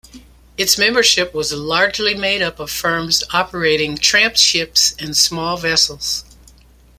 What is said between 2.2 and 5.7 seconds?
up of firms operating trampships and small